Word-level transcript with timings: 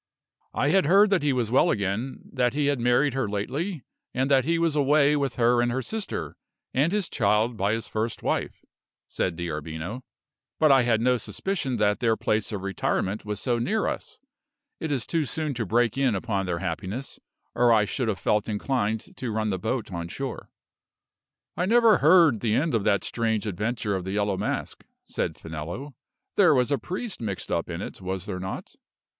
"I 0.55 0.69
had 0.69 0.87
heard 0.87 1.11
that 1.11 1.21
he 1.21 1.31
was 1.31 1.51
well 1.51 1.69
again, 1.69 2.23
that 2.33 2.55
he 2.55 2.65
had 2.65 2.79
married 2.79 3.13
her 3.13 3.29
lately, 3.29 3.83
and 4.15 4.31
that 4.31 4.45
he 4.45 4.57
was 4.57 4.75
away 4.75 5.15
with 5.15 5.35
her 5.35 5.61
and 5.61 5.71
her 5.71 5.83
sister, 5.83 6.35
and 6.73 6.91
his 6.91 7.07
child 7.07 7.55
by 7.55 7.75
the 7.75 7.83
first 7.83 8.23
wife," 8.23 8.65
said 9.05 9.35
D'Arbino; 9.35 10.01
"but 10.57 10.71
I 10.71 10.81
had 10.81 11.01
no 11.01 11.17
suspicion 11.17 11.75
that 11.77 11.99
their 11.99 12.17
place 12.17 12.51
of 12.51 12.63
retirement 12.63 13.25
was 13.25 13.39
so 13.39 13.59
near 13.59 13.85
us. 13.85 14.17
It 14.79 14.91
is 14.91 15.05
too 15.05 15.23
soon 15.23 15.53
to 15.53 15.67
break 15.67 15.99
in 15.99 16.15
upon 16.15 16.47
their 16.47 16.57
happiness, 16.57 17.19
or 17.53 17.71
I 17.71 17.85
should 17.85 18.07
have 18.07 18.17
felt 18.17 18.49
inclined 18.49 19.15
to 19.17 19.29
run 19.31 19.51
the 19.51 19.59
boat 19.59 19.91
on 19.91 20.07
shore." 20.07 20.49
"I 21.55 21.67
never 21.67 21.99
heard 21.99 22.39
the 22.39 22.55
end 22.55 22.73
of 22.73 22.83
that 22.85 23.03
strange 23.03 23.45
adventure 23.45 23.95
of 23.95 24.05
the 24.05 24.13
Yellow 24.13 24.35
Mask," 24.35 24.83
said 25.03 25.37
Finello. 25.37 25.93
"There 26.37 26.55
was 26.55 26.71
a 26.71 26.79
priest 26.79 27.21
mixed 27.21 27.51
up 27.51 27.69
in 27.69 27.83
it, 27.83 28.01
was 28.01 28.25
there 28.25 28.39
not?" 28.39 28.73